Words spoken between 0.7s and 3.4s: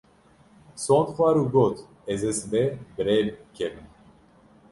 Sond xwar û got ez ê sibê bi rê